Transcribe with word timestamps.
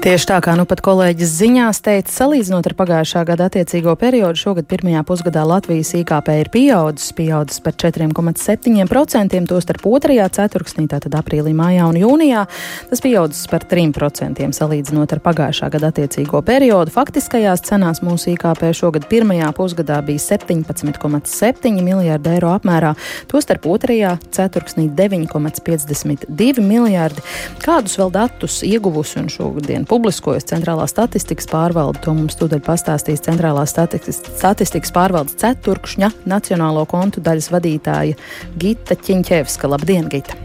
Tieši 0.00 0.24
tā 0.30 0.38
kā 0.40 0.54
nu 0.56 0.64
pat 0.64 0.80
kolēģis 0.82 1.32
ziņās 1.36 1.78
teica, 1.84 2.10
salīdzinot 2.10 2.66
ar 2.66 2.74
pagājušā 2.78 3.20
gada 3.28 3.50
attiecīgo 3.50 3.92
periodu, 4.00 4.38
šogad 4.40 4.66
pirmajā 4.70 5.02
pusgadā 5.06 5.42
Latvijas 5.44 5.92
IKP 5.98 6.30
ir 6.40 6.48
pieaudzis, 6.54 7.10
pieaudzis 7.18 7.60
par 7.62 7.76
4,7%, 7.76 9.42
tostarp 9.50 9.84
otrajā 9.90 10.28
ceturksnī, 10.32 10.86
tātad 10.90 11.14
aprīlī, 11.18 11.52
mājā 11.54 11.90
un 11.90 11.98
jūnijā, 12.00 12.44
tas 12.88 13.02
pieaudzis 13.04 13.50
par 13.52 13.66
3% 13.68 14.48
salīdzinot 14.56 15.12
ar 15.12 15.22
pagājušā 15.26 15.68
gada 15.76 15.92
attiecīgo 15.92 16.40
periodu. 16.46 16.94
Faktiskajās 16.94 17.62
cenās 17.68 18.02
mūsu 18.02 18.32
IKP 18.32 18.72
šogad 18.78 19.06
pirmajā 19.12 19.52
pusgadā 19.58 20.00
bija 20.06 20.24
17,7 20.24 21.82
miljārdi 21.82 22.34
eiro 22.38 22.54
apmērā, 22.56 22.94
tostarp 23.30 23.68
otrajā 23.76 24.16
ceturksnī 24.32 24.88
9,52 24.98 26.64
miljārdi. 26.64 27.28
Kādus 27.62 28.00
vēl 28.00 28.14
datus 28.14 28.62
ieguvusi 28.66 29.20
un 29.22 29.30
šogad 29.32 29.81
publiskojas 29.88 30.46
centrālā 30.50 30.86
statistikas 30.90 31.48
pārvalde. 31.50 32.00
To 32.04 32.14
mums 32.16 32.38
tūdaļ 32.40 32.62
pastāstīs 32.66 33.24
centrālā 33.26 33.64
statistikas 33.68 34.94
pārvaldes 34.94 35.38
ceturkšņa 35.42 36.12
nacionālo 36.30 36.86
kontu 36.90 37.22
daļas 37.24 37.50
vadītāja 37.54 38.18
Gita 38.60 38.98
Čiņķevska. 38.98 39.70
Labdien, 39.74 40.08
Gita! 40.12 40.38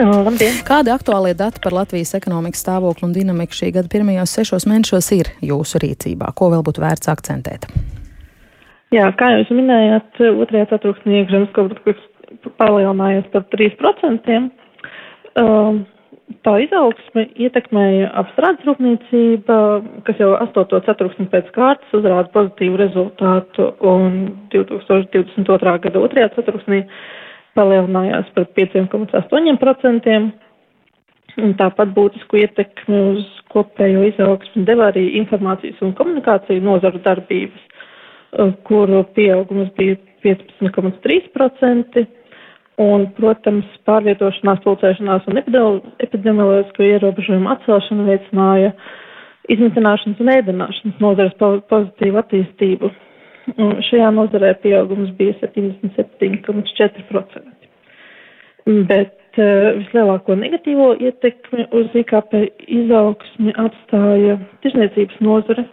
Labdien. 0.00 0.62
Kādi 0.64 0.88
aktuālie 0.92 1.34
dati 1.36 1.60
par 1.62 1.74
Latvijas 1.76 2.14
ekonomikas 2.16 2.62
stāvokli 2.64 3.04
un 3.04 3.12
dinamiku 3.12 3.56
šī 3.58 3.74
gada 3.76 3.90
pirmajos 3.92 4.32
sešos 4.38 4.64
mēnešos 4.70 5.10
ir 5.18 5.28
jūsu 5.44 5.82
rīcībā? 5.82 6.30
Ko 6.38 6.48
vēl 6.52 6.64
būtu 6.64 6.80
vērts 6.80 7.12
akcentēt? 7.12 7.68
Jā, 8.92 9.10
kā 9.16 9.28
jūs 9.36 9.52
minējāt, 9.52 10.18
otrajā 10.32 10.70
ceturksnī 10.72 11.22
iekšzemes 11.22 11.52
koprodukts 11.56 12.08
palielinājās 12.60 13.28
par 13.32 13.44
3%. 13.52 14.38
Um, 15.40 15.84
tā 16.46 16.52
izaugsme 16.64 17.24
ietekmēja 17.44 18.08
apstrādes 18.22 18.64
rūpniecība, 18.68 19.56
kas 20.06 20.20
jau 20.22 20.30
8. 20.38 20.80
ceturksni 20.86 21.26
pēc 21.32 21.50
kārtas 21.54 21.96
uzrāda 21.98 22.30
pozitīvu 22.34 22.78
rezultātu, 22.80 23.68
un 23.92 24.16
2022. 24.54 25.74
gada 25.86 26.04
2. 26.06 26.28
ceturksnī 26.36 26.82
palielinājās 27.58 28.30
par 28.36 28.48
5,8%. 28.58 30.16
Un 31.40 31.54
tāpat 31.56 31.94
būtisku 31.96 32.36
ietekmi 32.42 32.98
uz 33.14 33.22
kopējo 33.54 34.02
izaugsmu 34.10 34.66
deva 34.68 34.90
arī 34.90 35.06
informācijas 35.16 35.78
un 35.84 35.94
komunikāciju 35.96 36.60
nozaru 36.66 37.00
darbības, 37.06 37.62
kuru 38.68 39.00
pieaugums 39.16 39.70
bija 39.78 39.96
15,3%. 40.26 42.04
Un, 42.82 43.04
protams, 43.16 43.66
pārvietošanās, 43.86 44.58
pulcēšanās 44.64 45.26
un 45.30 45.38
epidemioloģisko 45.42 46.80
ierobežojumu 46.88 47.50
atcelšana 47.52 48.06
veicināja 48.08 48.70
izmitināšanas 49.52 50.20
un 50.22 50.30
ēdināšanas 50.32 50.96
nozares 51.02 51.34
pozitīvu 51.70 52.16
attīstību. 52.22 52.86
Un 53.58 53.68
šajā 53.88 54.08
nozarē 54.14 54.50
pieaugums 54.62 55.10
bija 55.18 55.34
77,4%. 55.42 57.42
Bet 58.90 59.18
uh, 59.42 59.46
vislielāko 59.80 60.30
negatīvo 60.38 60.88
ietekmi 61.02 61.62
uz 61.80 61.88
IKP 62.02 62.30
izaugsmi 62.80 63.50
atstāja 63.64 64.34
tirzniecības 64.62 65.18
nozare, 65.26 65.64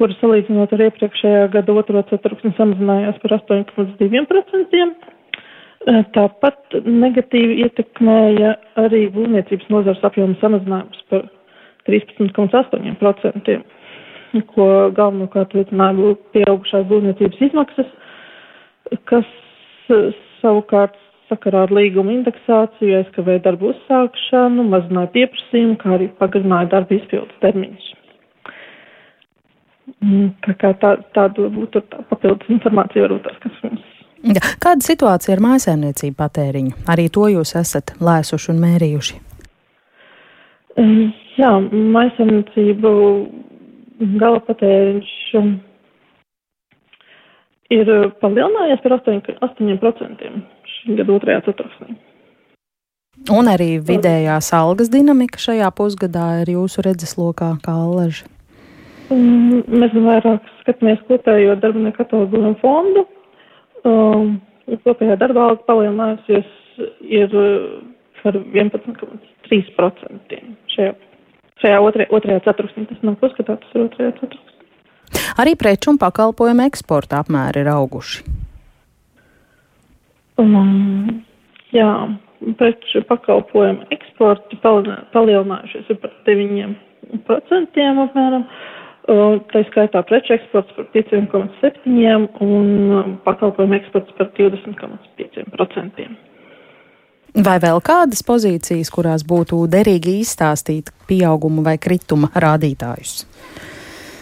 kura 0.00 0.16
salīdzinot 0.22 0.70
ar 0.76 0.80
iepriekšējā 0.88 1.42
gada 1.52 1.70
otro 1.82 1.98
ceturksni 2.10 2.50
samazinājās 2.56 3.16
par 3.22 3.30
8,2%. 3.38 5.15
Tāpat 5.86 6.74
negatīvi 6.82 7.60
ietekmēja 7.62 8.56
arī 8.82 9.04
būvniecības 9.14 9.68
nozars 9.70 10.00
apjoma 10.08 10.34
samazinājums 10.40 11.02
par 11.12 11.28
13,8%, 11.86 13.58
ko 14.50 14.66
galvenokārt 14.96 15.54
veicināja 15.54 16.16
pieaugušās 16.34 16.88
būvniecības 16.90 17.44
izmaksas, 17.48 17.92
kas 19.10 19.30
savukārt 20.42 20.98
sakarā 21.30 21.62
ar 21.68 21.72
līguma 21.74 22.12
indeksāciju 22.18 22.98
aizkavēja 23.00 23.44
darbu 23.46 23.70
uzsākšanu, 23.72 24.66
mazināja 24.74 25.12
pieprasījumu, 25.14 25.78
kā 25.84 25.94
arī 25.96 26.10
pagarināja 26.20 26.70
darba 26.74 26.98
izpildes 26.98 27.38
termiņus. 27.46 27.92
Tā 30.46 30.54
kā 30.60 30.72
tā, 30.82 30.96
tāda 31.14 31.46
būtu 31.54 31.82
tā 31.92 32.02
papildus 32.10 32.50
informācija 32.58 33.06
varbūt 33.06 33.26
tas, 33.30 33.38
kas 33.46 33.62
Kāda 34.26 34.82
situācija 34.82 35.36
ar 35.36 35.42
mājasēmniecību 35.44 36.16
patēriņu? 36.18 36.72
Arī 36.90 37.06
to 37.14 37.28
jūs 37.30 37.54
esat 37.58 37.94
lēsuši 38.02 38.50
un 38.52 38.58
mērījuši. 38.64 39.20
Jā, 41.38 41.52
mājasēmniecību 41.70 42.90
gala 44.20 44.42
patēriņš 44.48 45.12
ir 47.76 47.92
palielinājies 48.22 48.82
par 48.82 48.98
8%, 48.98 49.38
8% 49.46 50.28
šī 50.74 50.98
gada 51.00 51.16
otrajā 51.16 51.46
ceturksnī. 51.48 51.96
Un 53.32 53.48
arī 53.48 53.76
vidējās 53.80 54.52
algas 54.54 54.90
dinamika 54.92 55.40
šajā 55.40 55.70
pusgadā 55.74 56.42
ir 56.42 56.52
jūsu 56.58 56.84
redzeslokā 56.84 57.54
kā 57.64 57.74
alaža. 57.86 58.28
Mēs 59.10 59.94
vairāk 59.94 60.46
skatāmies 60.62 61.00
kopējo 61.08 61.54
darbinieku 61.62 62.02
atalgojumu 62.02 62.58
fondu 62.60 63.06
Um, 63.86 64.40
kopējā 64.82 65.14
darba 65.20 65.44
alga 65.50 65.62
palielinājusies 65.68 66.48
ir 67.06 67.30
uh, 67.38 67.44
par 68.22 68.34
11,3% 68.34 70.38
šajā, 70.74 70.92
šajā 71.62 71.78
otrajā, 71.86 72.08
otrajā 72.18 72.40
ceturksnī. 72.48 72.82
Tas 72.90 73.00
nav 73.06 73.14
uzskatāts, 73.22 73.62
tas 73.62 73.72
ir 73.76 73.80
otrajā 73.86 74.10
ceturksnī. 74.18 74.52
Arī 75.38 75.52
preču 75.58 75.92
un 75.92 75.98
pakalpojumu 76.02 76.62
eksporta 76.66 77.14
apmēri 77.22 77.62
ir 77.62 77.68
auguši. 77.70 78.16
Um, 80.42 81.22
jā, 81.72 81.90
preču 82.58 83.00
pakalpojumu 83.08 83.82
eksporti 83.94 84.54
palielinājušies 84.64 85.86
par 86.02 86.12
9% 86.26 87.86
apmēram. 88.06 88.44
Tā 89.06 89.60
skaitā 89.68 90.00
preču 90.02 90.32
eksports 90.34 90.72
par 90.74 90.88
5,7% 90.90 92.42
un 92.42 92.70
um, 92.90 93.12
pakalpojumu 93.22 93.78
eksports 93.78 94.10
par 94.18 94.34
20,5%. 94.34 96.10
Vai 97.46 97.54
vēl 97.62 97.78
kādas 97.86 98.26
pozīcijas, 98.26 98.90
kurās 98.90 99.22
būtu 99.28 99.60
derīgi 99.70 100.16
izstāstīt 100.24 100.90
pieaugumu 101.06 101.62
vai 101.62 101.78
krituma 101.78 102.32
rādītājus? 102.34 103.22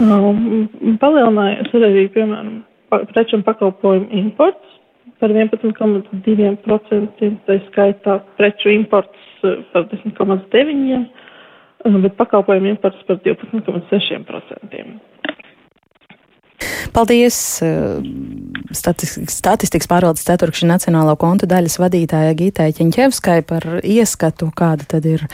Um, 0.05 0.69
palielinājās 1.01 1.73
arī, 1.79 2.05
piemēram, 2.13 2.61
preču 3.15 3.39
un 3.39 3.45
pakalpojumu 3.47 4.11
imports 4.21 4.67
par 5.23 5.31
11,2%, 5.33 7.31
tā 7.49 7.55
skaitā 7.71 8.13
preču 8.37 8.69
imports 8.75 9.17
par 9.73 9.89
10,9%. 9.95 11.24
Bet 11.85 12.17
pakalpojumu 12.17 12.69
imports 12.69 13.03
par 13.07 13.17
12,6%. 13.17 15.14
Paldies! 16.95 17.37
Eh, 17.59 17.99
statistikas 18.75 19.89
pārvaldes 19.91 20.25
ceturkšņa 20.27 20.69
nacionālo 20.69 21.15
kontu 21.19 21.47
daļas 21.51 21.77
vadītāja 21.83 22.35
Gītai 22.39 22.69
Ķeņķevskai 22.77 23.41
par 23.49 23.67
ieskatu, 23.83 24.49
kāda 24.55 24.87
tad 24.95 25.07
ir 25.11 25.25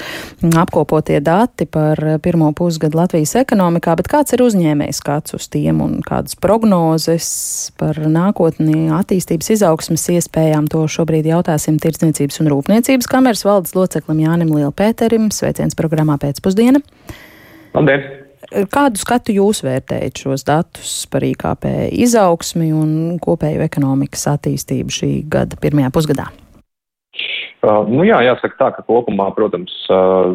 apkopotie 0.60 1.18
dati 1.24 1.66
par 1.68 2.00
pirmo 2.24 2.50
pusgadu 2.56 3.00
Latvijas 3.00 3.36
ekonomikā, 3.42 3.96
bet 4.00 4.08
kāds 4.12 4.36
ir 4.36 4.44
uzņēmējs 4.44 5.02
skats 5.02 5.36
uz 5.36 5.48
tiem 5.52 5.82
un 5.84 5.98
kādas 6.06 6.36
prognozes 6.40 7.28
par 7.80 8.00
nākotni 8.08 8.88
attīstības 8.96 9.52
izaugsmas 9.56 10.08
iespējām, 10.16 10.68
to 10.70 10.86
šobrīd 10.88 11.28
jautāsim 11.28 11.80
Tirdzniecības 11.80 12.40
un 12.40 12.52
Rūpniecības 12.54 13.08
kameras 13.10 13.44
valdes 13.48 13.76
loceklim 13.76 14.24
Jānim 14.24 14.56
Lielpēterim. 14.56 15.28
Sveiciens 15.34 15.76
programmā 15.78 16.16
pēcpusdiena. 16.20 16.84
Labdien! 17.76 18.19
Kādu 18.48 18.98
skatu 18.98 19.34
jūs 19.36 19.60
vērtējat 19.66 20.22
šos 20.24 20.46
datus 20.48 20.92
par 21.12 21.26
IKP 21.28 21.66
izaugsmi 22.00 22.70
un 22.72 23.18
kopēju 23.22 23.62
ekonomikas 23.66 24.24
attīstību 24.32 24.96
šī 24.96 25.10
gada 25.30 25.58
pirmajā 25.60 25.92
pusgadā? 25.94 26.30
Uh, 27.60 27.82
nu 27.92 28.06
jā, 28.08 28.16
jāsaka 28.24 28.56
tā, 28.56 28.66
ka 28.72 28.82
kopumā, 28.88 29.26
protams, 29.36 29.72
uh, 29.92 30.32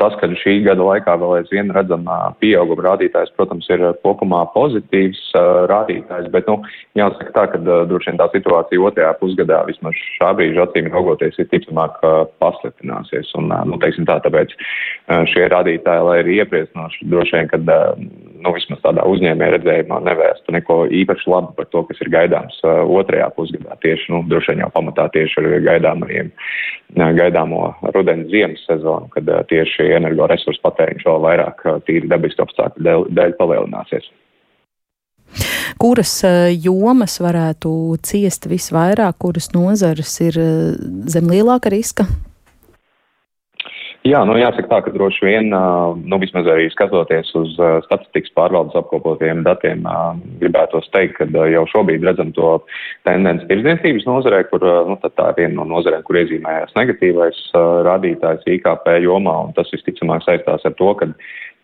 tas, 0.00 0.16
ka 0.18 0.26
šī 0.40 0.56
gada 0.64 0.82
laikā 0.82 1.14
vēl 1.20 1.36
aizvien 1.36 1.70
redzam 1.70 2.02
uh, 2.10 2.32
pieauguma 2.42 2.82
rādītājs, 2.82 3.30
protams, 3.38 3.68
ir 3.70 3.84
kopumā 4.02 4.40
pozitīvs 4.56 5.20
uh, 5.38 5.68
rādītājs, 5.70 6.26
bet, 6.34 6.50
nu, 6.50 6.58
jāsaka 6.98 7.30
tā, 7.36 7.44
ka 7.52 7.60
uh, 7.62 7.84
droši 7.86 8.10
vien 8.10 8.18
tā 8.18 8.26
situācija 8.32 8.82
otrajā 8.90 9.12
pusgadā 9.20 9.60
vismaz 9.68 9.94
šā 10.16 10.32
brīža 10.40 10.66
acīm 10.66 10.90
raugoties 10.90 11.38
ir 11.38 11.46
ticamāk 11.52 12.02
uh, 12.02 12.24
pasliktināsies. 12.42 13.30
Un, 13.38 13.54
nu, 13.70 13.78
teiksim 13.78 14.08
tā, 14.10 14.18
tāpēc 14.26 14.56
šie 15.30 15.46
rādītāji, 15.54 16.04
lai 16.10 16.18
arī 16.24 16.40
iepriecinoši, 16.42 17.06
droši 17.12 17.38
vien, 17.38 17.52
kad 17.54 17.70
nu, 18.42 18.52
vismaz 18.56 18.82
tādā 18.82 19.06
uzņēmē 19.06 19.52
redzējumā 19.54 20.02
nevēsta 20.10 20.58
neko 20.58 20.80
īpaši 21.04 21.30
labu 21.30 21.54
par 21.54 21.70
to, 21.70 21.84
kas 21.86 22.02
ir 22.02 22.10
gaidāms 22.12 22.58
otrajā 22.66 23.30
pusgadā. 23.38 23.78
Tieši, 23.84 24.10
nu, 24.12 24.24
droši 24.30 24.54
vien 24.56 24.66
jau 24.66 24.70
pamatā 24.74 25.08
tieši 25.14 25.40
ar 25.42 25.50
gaidāmajiem, 25.70 26.30
gaidāmo 26.96 27.74
rudens 27.94 28.30
ziemas 28.32 28.62
sezonu, 28.68 29.10
kad 29.14 29.28
tieši 29.50 29.90
energoresursu 29.98 30.62
patēriņš 30.64 31.04
vēl 31.08 31.20
vairāk 31.26 31.66
tīri 31.88 32.10
dabiski 32.10 32.44
apstākļu 32.44 32.86
dēļ, 32.86 33.04
dēļ 33.18 33.36
palielināsies. 33.40 34.08
Kuras 35.78 36.14
jomas 36.56 37.18
varētu 37.20 37.70
ciest 38.02 38.48
visvairāk, 38.50 39.18
kuras 39.20 39.52
nozares 39.54 40.16
ir 40.24 40.40
zem 41.12 41.28
lielāka 41.30 41.70
riska? 41.70 42.08
Jā, 44.06 44.20
nu 44.24 44.36
jāsaka 44.38 44.68
tā, 44.70 44.76
ka 44.86 44.92
droši 44.94 45.24
vien, 45.26 45.48
nu 45.50 46.18
vismaz 46.22 46.46
arī 46.48 46.68
skatoties 46.70 47.32
uz 47.36 47.56
statistikas 47.84 48.30
pārvaldes 48.38 48.76
apkopotiem 48.78 49.42
datiem, 49.44 49.82
gribētos 50.38 50.86
teikt, 50.94 51.18
ka 51.18 51.26
jau 51.50 51.64
šobrīd 51.72 52.06
redzam 52.06 52.30
to 52.36 52.54
tendenci 53.08 53.48
tirdzniecības 53.50 54.06
nozarē, 54.06 54.44
kur, 54.52 54.62
nu 54.88 54.96
tad 55.02 55.16
tā 55.18 55.32
ir 55.32 55.40
viena 55.42 55.58
no 55.58 55.66
nozarēm, 55.74 56.06
kur 56.06 56.20
iezīmējās 56.22 56.78
negatīvais 56.78 57.42
rādītājs 57.90 58.46
IKP 58.54 58.88
jomā, 59.02 59.34
un 59.48 59.52
tas 59.58 59.74
visticamāk 59.74 60.22
saistās 60.24 60.64
ar 60.64 60.78
to, 60.78 60.94
ka 61.02 61.10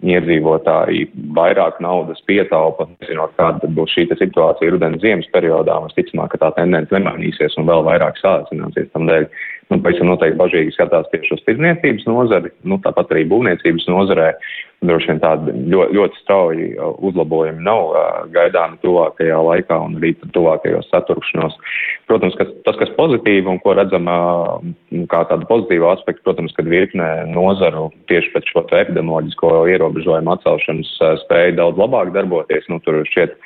iedzīvotāji 0.05 1.07
vairāk 1.37 1.79
naudas 1.81 2.21
pietaupa, 2.29 2.89
nezinot, 2.99 3.33
kāda 3.39 3.71
būs 3.77 3.95
šī 3.95 4.09
situācija 4.11 4.75
rudens 4.75 5.01
ziemas 5.07 5.31
periodā, 5.33 5.79
un 5.79 5.89
visticamāk, 5.93 6.35
ka 6.35 6.43
tā 6.43 6.51
tendence 6.59 6.93
nemainīsies 6.93 7.57
un 7.61 7.71
vēl 7.71 7.87
vairāk 7.87 8.19
sācināsies. 8.21 8.91
Tādēļ 8.93 9.29
nu, 9.71 9.81
pavisam 9.81 10.11
noteikti 10.11 10.39
bažīgi 10.41 10.75
skatās 10.75 11.09
tieši 11.13 11.37
uz 11.37 11.43
tirdzniecības 11.47 12.07
nozari, 12.11 12.53
nu, 12.69 12.79
tāpat 12.85 13.13
arī 13.15 13.25
būvniecības 13.31 13.89
nozarē. 13.91 14.31
Droši 14.85 15.09
vien 15.09 15.21
tādi 15.23 15.53
ļoti, 15.73 15.97
ļoti 15.97 16.19
strauji 16.21 16.67
uh, 16.75 16.91
uzlabojumi 17.09 17.63
nav 17.65 17.87
uh, 17.95 18.03
gaidāmi 18.35 18.77
tuvākajā 18.83 19.39
laikā 19.47 19.79
un 19.87 19.95
arī 19.97 20.11
tuvākajos 20.35 20.91
saturkšanos. 20.93 21.57
Protams, 22.11 22.37
kas, 22.37 22.51
tas, 22.67 22.77
kas 22.83 22.93
pozitīvi 22.99 23.49
un 23.49 23.63
ko 23.65 23.73
redzam 23.79 24.11
uh, 24.13 24.59
kā 25.09 25.23
tādu 25.31 25.49
pozitīvu 25.49 25.89
aspektu, 25.89 26.27
protams, 26.27 26.53
kad 26.59 26.69
virknē 26.69 27.09
nozaru 27.33 27.87
tieši 28.13 28.35
pēc 28.35 28.53
šo 28.53 28.67
epidemioloģisko 28.69 29.55
ierobežojumu 29.73 30.35
atcelšanas 30.35 30.93
spēja 31.25 31.57
daudz 31.63 31.81
labāk 31.81 32.13
darboties. 32.13 32.69
Nu, 32.69 32.83
tur 32.85 33.01
šķiet, 33.09 33.39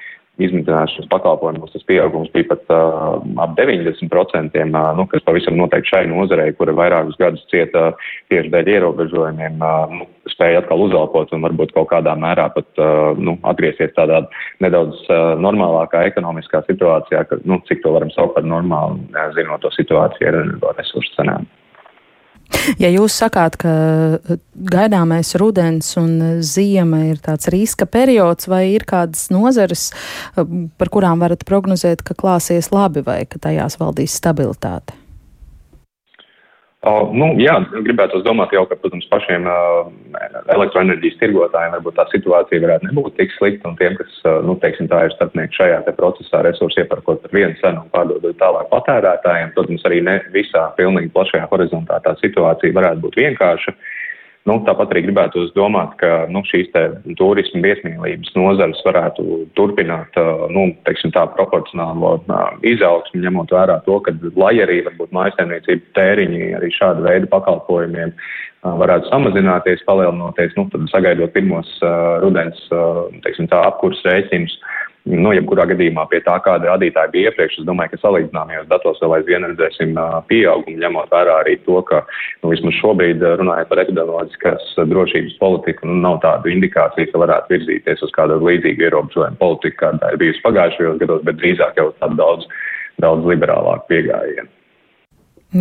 izmitināšanas 0.43 1.08
pakalpojumos 1.11 1.73
tas 1.75 1.85
pieaugums 1.88 2.31
bija 2.35 2.49
pat 2.52 2.73
uh, 2.75 3.19
ap 3.43 3.56
90%, 3.58 4.62
uh, 4.69 4.79
nu, 4.99 5.06
kas 5.11 5.25
pavisam 5.26 5.58
noteikti 5.58 5.93
šai 5.93 6.05
nozarei, 6.11 6.52
kura 6.58 6.75
vairākus 6.79 7.19
gadus 7.20 7.44
cieta 7.52 7.90
tieši 8.32 8.52
dēļ 8.55 8.73
ierobežojumiem, 8.76 9.58
uh, 9.58 9.94
nu, 9.99 10.08
spēja 10.32 10.62
atkal 10.62 10.87
uzelpot 10.87 11.32
un 11.35 11.44
varbūt 11.46 11.75
kaut 11.76 11.90
kādā 11.93 12.14
mērā 12.19 12.49
pat 12.55 12.82
uh, 12.82 13.19
nu, 13.19 13.38
atgriezties 13.50 13.94
tādā 13.99 14.23
nedaudz 14.64 15.00
uh, 15.08 15.35
normālākā 15.43 16.06
ekonomiskā 16.12 16.62
situācijā, 16.69 17.25
ka, 17.29 17.43
nu, 17.49 17.61
cik 17.70 17.82
to 17.82 17.94
varam 17.96 18.12
saukt 18.14 18.38
par 18.38 18.46
normālu, 18.46 19.00
zinot 19.37 19.64
to 19.64 19.75
situāciju 19.75 20.31
ar 20.31 20.44
energoresursu 20.44 21.19
cenām. 21.19 21.49
Ja 22.83 22.91
jūs 22.93 23.17
sakāt, 23.17 23.56
ka 23.61 23.73
eh, 24.19 24.39
gaidāmais 24.73 25.35
rudens 25.41 25.91
un 26.00 26.41
ziema 26.45 27.05
ir 27.09 27.21
tāds 27.25 27.50
riska 27.53 27.89
periods, 27.89 28.49
vai 28.50 28.65
ir 28.75 28.87
kādas 28.89 29.29
nozares, 29.35 29.89
eh, 30.37 30.55
par 30.81 30.93
kurām 30.95 31.25
varat 31.25 31.45
prognozēt, 31.49 32.05
ka 32.05 32.17
klāsies 32.19 32.73
labi 32.75 33.05
vai 33.06 33.23
ka 33.29 33.41
tajās 33.49 33.79
valdīs 33.81 34.17
stabilitāte? 34.21 34.98
Uh, 36.87 37.09
nu, 37.11 37.33
jā, 37.43 37.57
gribētu 37.83 38.21
domāt 38.23 38.53
jau, 38.55 38.61
ka, 38.71 38.77
protams, 38.79 39.09
pašiem 39.11 39.49
uh, 39.51 39.89
elektroenerģijas 40.55 41.17
tirgotājiem 41.19 41.75
varbūt 41.75 41.97
tā 41.99 42.05
situācija 42.13 42.63
varētu 42.63 42.87
nebūt 42.87 43.17
tik 43.19 43.35
slikta, 43.35 43.73
un 43.73 43.75
tiem, 43.81 43.97
kas, 43.99 44.13
uh, 44.23 44.39
nu, 44.47 44.55
teiksim, 44.63 44.87
tā 44.87 45.01
ir 45.09 45.17
starpnieki 45.17 45.59
šajā 45.59 45.81
procesā, 45.99 46.45
resursi 46.47 46.85
iepērkot 46.85 47.25
par 47.25 47.35
vienu 47.35 47.59
cenu 47.59 47.83
un 47.83 47.91
pārdodot 47.91 48.39
tālāk 48.39 48.71
patērētājiem, 48.71 49.51
protams, 49.59 49.83
arī 49.91 50.05
ne 50.07 50.21
visā 50.31 50.69
pilnīgi 50.79 51.11
plašajā 51.19 51.51
horizontā 51.51 51.99
tā 52.07 52.15
situācija 52.23 52.79
varētu 52.79 53.09
būt 53.09 53.23
vienkārša. 53.25 53.75
Uh, 53.75 53.98
Nu, 54.49 54.56
tāpat 54.65 54.95
arī 54.95 55.03
gribētu 55.05 55.45
domāt, 55.56 55.95
ka 56.00 56.25
nu, 56.33 56.41
šīs 56.49 56.71
turismu 57.19 57.61
viesmīlības 57.65 58.33
nozares 58.39 58.81
varētu 58.87 59.43
turpināt 59.59 60.17
nu, 60.55 60.71
teiksim, 60.89 61.12
tā 61.12 61.27
proporcionālo 61.35 62.15
izaugsmu, 62.67 63.21
ņemot 63.27 63.53
vērā 63.53 63.81
to, 63.85 63.99
ka 64.06 64.15
lai 64.41 64.55
arī 64.65 64.81
varbūt 64.87 65.12
mājasēmniecību 65.17 65.93
tēriņi 65.99 66.53
arī 66.61 66.73
šāda 66.79 67.05
veida 67.05 67.29
pakalpojumiem 67.35 68.15
varētu 68.62 69.11
samazināties, 69.12 69.85
palielinoties, 69.87 70.56
nu, 70.59 70.67
tad 70.73 70.89
sagaidot 70.91 71.31
pirmos 71.35 71.69
uh, 71.85 72.19
rudens, 72.25 72.59
uh, 72.75 73.06
teiksim 73.23 73.47
tā, 73.53 73.61
apkurs 73.69 74.01
rēķinus. 74.06 74.56
Nu, 75.08 75.31
jebkurā 75.32 75.64
gadījumā 75.70 76.05
pie 76.10 76.19
tā, 76.25 76.34
kāda 76.44 76.69
rādītāja 76.69 77.08
bija 77.12 77.31
iepriekš, 77.31 77.60
es 77.62 77.66
domāju, 77.69 77.94
ka 77.94 78.00
salīdzināmajos 78.02 78.66
datos 78.69 78.99
vēl 79.00 79.14
aizvien 79.16 79.46
redzēsim 79.46 79.94
pieaugumu, 80.28 80.76
ņemot 80.82 81.14
vērā 81.14 81.38
arī 81.44 81.55
to, 81.64 81.78
ka 81.88 82.02
nu, 82.43 82.50
vismaz 82.52 82.76
šobrīd 82.82 83.25
runājot 83.40 83.70
par 83.70 83.82
epidemioloģiskās 83.84 84.75
drošības 84.90 85.38
politiku, 85.40 85.88
nu, 85.88 85.96
nav 86.05 86.20
tādu 86.26 86.52
indikāciju, 86.52 87.08
ka 87.12 87.22
varētu 87.25 87.56
virzīties 87.56 88.05
uz 88.05 88.12
kādu 88.19 88.37
līdzīgu 88.43 88.88
ierobežojumu 88.88 89.40
politiku, 89.40 89.81
kāda 89.87 90.12
ir 90.12 90.20
bijusi 90.20 90.44
pagājušajos 90.44 91.00
gados, 91.00 91.25
bet 91.31 91.40
drīzāk 91.40 91.81
jau 91.81 91.88
tādu 92.02 92.20
daudz, 92.20 92.46
daudz 93.00 93.32
liberālāku 93.32 93.88
pieejamību. 93.94 94.52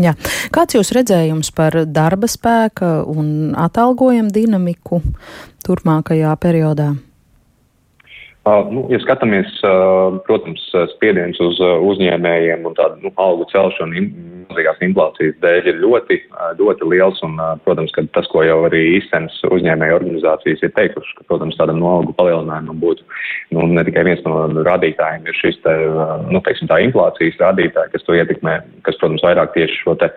Jā. 0.04 0.12
Kāds 0.52 0.76
jūs 0.76 0.92
redzējums 0.92 1.54
par 1.56 1.86
darba 1.88 2.28
spēka 2.28 3.06
un 3.08 3.54
atalgojumu 3.56 4.34
dinamiku 4.36 5.00
turpmākajā 5.64 6.34
periodā? 6.44 6.98
Nu, 8.72 8.86
ja 8.92 9.00
skatāmies, 9.02 9.50
protams, 10.28 10.64
spiediens 10.94 11.40
uz 11.44 11.58
uzņēmējiem 11.60 12.68
un 12.70 12.76
tādu 12.78 13.08
nu, 13.08 13.12
algu 13.20 13.48
celšanu 13.52 13.98
milzīgās 13.98 14.80
inflācijas 14.86 15.36
dēļ 15.44 15.70
ir 15.72 15.80
ļoti, 15.82 16.20
ļoti 16.60 16.90
liels. 16.92 17.20
Un, 17.26 17.36
protams, 17.66 17.92
ka 17.96 18.06
tas, 18.16 18.30
ko 18.32 18.44
jau 18.46 18.60
arī 18.68 18.84
īstenas 19.00 19.36
uzņēmēju 19.50 19.98
organizācijas 20.00 20.64
ir 20.64 20.74
teikuši, 20.78 21.18
ka, 21.18 21.28
protams, 21.32 21.58
tādam 21.60 21.82
no 21.82 21.98
algu 21.98 22.16
palielinājumam 22.18 22.80
būtu 22.84 23.06
nu, 23.56 23.68
ne 23.74 23.84
tikai 23.88 24.06
viens 24.08 24.24
no 24.28 24.46
rādītājiem 24.68 25.28
ir 25.28 25.38
šis 25.42 25.60
te, 25.64 25.76
nu, 26.32 26.42
teiksim, 26.46 26.70
tā 26.72 26.80
inflācijas 26.86 27.40
rādītāji, 27.42 27.94
kas 27.96 28.08
to 28.08 28.18
ietekmē, 28.18 28.60
kas, 28.88 29.00
protams, 29.02 29.26
vairāk 29.26 29.56
tieši 29.56 29.82
šo 29.84 29.98
te 30.02 30.12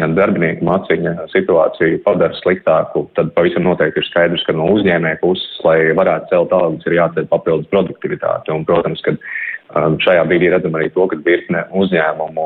ja 0.00 0.08
darbinieku 0.10 0.66
maciņa 0.66 1.28
situāciju 1.32 2.00
padara 2.06 2.34
sliktāku, 2.40 3.06
tad 3.18 3.32
pavisam 3.36 3.66
noteikti 3.68 4.02
ir 4.02 4.08
skaidrs, 4.08 4.44
ka 4.46 4.56
no 4.56 4.68
uzņēmēja 4.74 5.20
puses, 5.22 5.58
lai 5.66 5.78
varētu 5.96 6.32
celt 6.32 6.54
algas, 6.56 6.86
ir 6.88 6.98
jāceļ 6.98 7.28
papildus 7.30 7.70
produktivitāte. 7.72 8.54
Un, 8.54 8.66
protams, 8.68 9.02
ka 9.06 9.14
um, 9.14 9.20
šajā 9.72 10.24
brīdī 10.28 10.50
redzam 10.52 10.74
arī 10.76 10.90
to, 10.94 11.06
ka 11.10 11.16
virkne 11.24 11.64
uzņēmumu, 11.74 12.44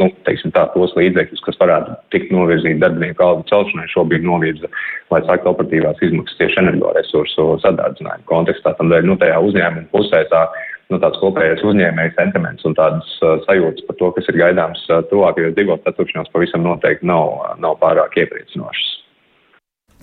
nu, 0.00 0.08
teiksim 0.26 0.52
tā, 0.54 0.66
tos 0.74 0.94
līdzekļus, 0.96 1.42
kas 1.44 1.58
varētu 1.60 1.96
tikt 2.14 2.30
novirzīti 2.32 2.80
darbinieku 2.80 3.24
algu 3.26 3.44
celšanai, 3.50 3.88
šobrīd 3.92 4.24
novirza, 4.24 4.70
lai 5.12 5.20
sāktu 5.26 5.50
operatīvās 5.50 6.00
izmaksas 6.06 6.38
tieši 6.40 6.62
energoresursu 6.62 7.48
sadārdzinājumu 7.64 8.28
kontekstā. 8.30 8.76
Tādēļ, 8.78 9.10
nu, 9.10 9.18
tajā 9.20 9.42
uzņēmuma 9.48 9.90
pusē 9.92 10.22
tā 10.30 10.46
nu, 10.92 11.00
tāds 11.02 11.20
kopējais 11.20 11.64
uzņēmēja 11.66 12.14
sentiments 12.16 12.64
un 12.68 12.78
tādas 12.78 13.12
uh, 13.20 13.36
sajūtas 13.48 13.88
par 13.88 13.98
to, 14.00 14.10
kas 14.16 14.30
ir 14.30 14.40
gaidāms 14.40 14.86
uh, 14.88 15.02
tuvākajos 15.10 15.56
divos 15.58 15.82
ceturkšņos, 15.84 16.32
pavisam 16.32 16.64
noteikti 16.66 17.08
nav, 17.10 17.34
uh, 17.34 17.52
nav 17.60 17.78
pārāk 17.82 18.16
iepriecinošas. 18.24 18.90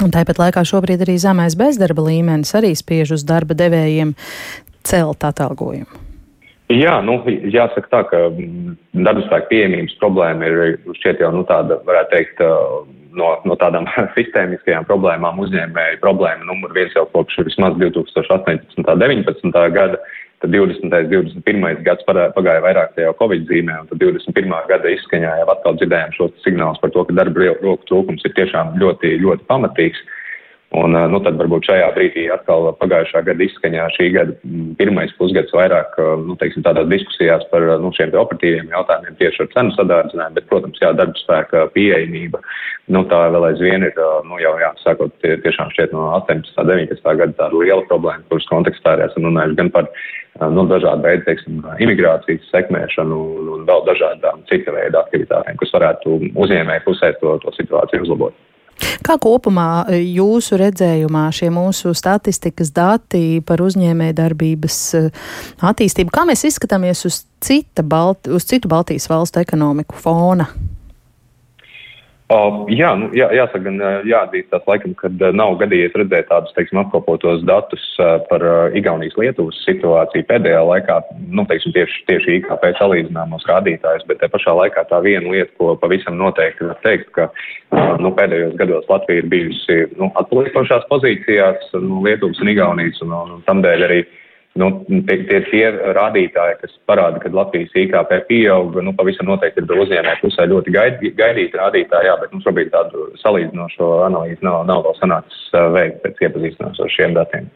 Un 0.01 0.13
tāpat 0.13 0.39
laikā 0.41 0.63
šobrīd 0.65 1.03
arī 1.05 1.19
zemais 1.21 1.55
bezdarba 1.57 2.07
līmenis 2.07 2.55
arī 2.57 2.73
spiež 2.77 3.13
uz 3.19 3.25
darba 3.27 3.53
devējiem 3.57 4.15
celt 4.81 5.27
atalgojumu. 5.29 6.10
Jā, 6.71 6.97
nu, 7.05 7.19
jāsaka 7.27 7.89
tā, 7.91 8.01
ka 8.09 8.23
mm, 8.29 8.75
darba 9.05 9.23
spēka 9.25 9.49
pieejamības 9.51 9.97
problēma 10.01 10.47
ir 10.47 10.79
šķiet 10.99 11.23
jau 11.23 11.31
nu, 11.35 11.43
tāda, 11.49 11.79
varētu 11.87 12.13
teikt, 12.15 12.43
no, 13.17 13.29
no 13.47 13.57
tādām 13.59 13.89
sistēmiskajām 14.17 14.87
problēmām 14.89 15.39
uzņēmēju 15.45 16.01
problēma 16.03 16.47
numur 16.47 16.73
viens 16.77 16.95
jau 16.97 17.07
kopš 17.13 17.41
vismaz 17.47 17.77
2018. 17.81 18.77
un 18.77 18.89
2019. 18.89 19.63
gada 19.75 20.01
Tad 20.41 20.49
20. 20.49 20.81
un 20.81 20.89
21. 20.89 21.83
gads 21.85 22.05
pagāja 22.09 22.61
vairāk 22.65 22.95
tajā 22.95 23.11
Covid 23.19 23.43
zīmē, 23.45 23.75
un 23.83 23.89
tad 23.91 23.99
21. 24.01 24.55
gada 24.71 24.89
izskaņā 24.89 25.35
jau 25.37 25.49
atkal 25.53 25.75
dzirdējām 25.77 26.15
šos 26.15 26.31
signālus 26.41 26.81
par 26.81 26.89
to, 26.95 27.03
ka 27.05 27.13
darba 27.13 27.51
roku 27.61 27.85
trūkums 27.85 28.25
ir 28.25 28.33
tiešām 28.39 28.73
ļoti, 28.81 29.19
ļoti 29.21 29.45
pamatīgs. 29.51 30.01
Un, 30.71 30.93
nu, 31.11 31.19
tad 31.19 31.35
varbūt 31.35 31.65
šajā 31.67 31.87
brīdī 31.97 32.29
atkal 32.31 32.69
pagājušā 32.79 33.25
gada 33.27 33.43
izskaņā 33.43 33.89
šī 33.91 34.05
gada 34.15 34.35
pirmais 34.79 35.11
pusgads 35.17 35.51
vairāk, 35.51 35.97
nu, 36.23 36.37
teiksim, 36.39 36.63
tādās 36.63 36.87
diskusijās 36.87 37.43
par, 37.51 37.65
nu, 37.83 37.89
šiem 37.97 38.13
operatīviem 38.15 38.69
jautājumiem 38.71 39.17
tieši 39.19 39.43
ar 39.43 39.49
cenu 39.51 39.73
sadārdzinājumu, 39.75 40.37
bet, 40.37 40.45
protams, 40.47 40.79
jā, 40.79 40.93
darba 40.95 41.19
spēka 41.19 41.65
pieejamība, 41.73 42.39
nu, 42.95 43.01
tā 43.11 43.19
vēl 43.35 43.49
aizvien 43.49 43.83
ir, 43.83 43.99
nu, 44.29 44.39
jau, 44.39 44.53
jā, 44.63 44.69
sākot 44.79 45.11
tie, 45.19 45.33
tiešām 45.43 45.73
šķiet 45.75 45.91
no 45.91 46.05
18. 46.21 46.55
19. 46.55 47.03
gada 47.19 47.35
tāda 47.41 47.59
liela 47.59 47.83
problēma, 47.89 48.23
kuras 48.31 48.47
kontekstā 48.47 48.93
arī 48.95 49.09
esam 49.09 49.27
runājuši 49.27 49.59
gan 49.59 49.73
par, 49.75 49.89
nu, 50.55 50.63
dažādu 50.71 51.03
veidu, 51.03 51.25
teiksim, 51.27 51.59
imigrācijas 51.83 52.47
sekmēšanu 52.53 53.19
un, 53.41 53.51
un 53.57 53.67
vēl 53.67 53.83
dažādām 53.91 54.47
cita 54.47 54.71
veida 54.77 55.03
aktivitātēm, 55.03 55.59
kas 55.59 55.75
varētu 55.75 56.15
uzņēmēju 56.31 56.85
pusē 56.87 57.11
to, 57.19 57.35
to 57.43 57.51
situāciju 57.59 58.07
uzlabot. 58.07 58.39
Kā 59.05 59.17
kopumā 59.21 59.85
jūsu 59.93 60.59
redzējumā 60.61 61.27
šie 61.35 61.51
mūsu 61.53 61.93
statistikas 61.97 62.73
dati 62.75 63.41
par 63.45 63.63
uzņēmēju 63.65 64.17
darbības 64.17 64.77
attīstību, 65.71 66.13
kā 66.13 66.25
mēs 66.29 66.45
izskatāmies 66.51 67.05
uz, 67.09 67.23
cita 67.41 67.83
Balt 67.83 68.29
uz 68.29 68.45
citu 68.49 68.71
Baltijas 68.71 69.09
valstu 69.11 69.41
ekonomiku 69.41 69.97
fona? 69.97 70.49
Uh, 72.31 72.61
jā, 72.71 72.93
nu, 72.95 73.09
jā, 73.17 73.25
jāsaka, 73.35 73.65
gan 73.65 74.05
jāatzīstās 74.07 74.63
laikam, 74.69 74.93
kad 74.95 75.23
nav 75.35 75.57
gadījies 75.59 75.97
redzēt 75.99 76.29
tādus, 76.29 76.53
teiksim, 76.55 76.79
apkopotos 76.79 77.41
datus 77.43 77.83
uh, 77.99 78.21
par 78.29 78.45
uh, 78.45 78.77
Igaunijas 78.77 79.17
Lietuvas 79.19 79.57
situāciju 79.65 80.23
pēdējā 80.29 80.61
laikā, 80.69 80.95
nu, 81.27 81.43
teiksim, 81.49 81.73
tieši, 81.75 82.05
tieši 82.07 82.37
IKP 82.37 82.63
salīdzināmos 82.77 83.43
rādītājus, 83.49 84.07
bet 84.07 84.21
te 84.23 84.31
pašā 84.31 84.53
laikā 84.61 84.85
tā 84.87 85.01
viena 85.03 85.27
lieta, 85.33 85.51
ko 85.59 85.73
pavisam 85.81 86.15
noteikti 86.21 86.69
var 86.69 86.79
teikt, 86.85 87.11
ka, 87.17 87.27
nu, 87.99 88.13
pēdējos 88.15 88.55
gados 88.61 88.87
Latvija 88.87 89.25
ir 89.25 89.29
bijusi, 89.33 89.81
nu, 89.99 90.07
atpalikošās 90.21 90.87
pozīcijās, 90.93 91.67
nu, 91.83 91.99
Lietuvas 92.05 92.39
un 92.39 92.53
Igaunijas, 92.53 93.03
un, 93.03 93.11
un, 93.17 93.37
un 93.39 93.45
tamdēļ 93.49 93.87
arī 93.89 94.03
Nu, 94.59 94.67
tie, 95.07 95.15
tie, 95.29 95.37
tie 95.47 95.67
rādītāji, 95.95 96.57
kas 96.59 96.73
parāda, 96.89 97.21
ka 97.23 97.29
Latvijas 97.31 97.71
IKP 97.71 98.17
pieaug, 98.27 98.75
nu, 98.83 98.91
pavisam 98.97 99.29
noteikti 99.31 99.63
ir 99.63 99.83
uzņēmēju 99.85 100.19
pusē 100.25 100.47
ļoti 100.51 100.73
gaid, 100.75 100.99
gaidīti 101.15 101.59
rādītāji, 101.61 102.09
jā, 102.09 102.17
bet 102.19 102.33
mums 102.35 102.43
šobrīd 102.49 102.73
tādu 102.73 103.07
salīdzinošo 103.23 103.93
analīzi 104.09 104.43
nav, 104.43 104.65
nav 104.67 104.83
vēl 104.89 104.99
sanācis 104.99 105.39
veikt 105.77 106.03
pēc 106.03 106.25
iepazīstināšanās 106.27 106.83
ar 106.83 106.95
šiem 106.97 107.15
datiem. 107.15 107.47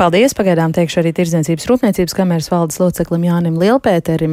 Paldies! 0.00 0.36
Pagaidām 0.36 0.76
teikšu 0.76 1.00
arī 1.00 1.10
Tirdzniecības 1.16 1.66
rūpniecības 1.68 2.14
kameras 2.16 2.46
valdes 2.52 2.78
loceklim 2.80 3.24
Jānim 3.24 3.56
Lielpēterim. 3.60 4.28